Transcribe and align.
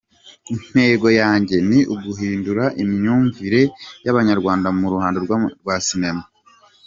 Intego 0.53 1.07
yanjye 1.21 1.55
ni 1.69 1.79
uguhindura 1.93 2.63
imyumvire 2.83 3.61
y'abanyarwanda 4.05 4.67
m’uruhando 4.77 5.17
rwa 5.63 5.75
cinema. 5.87 6.23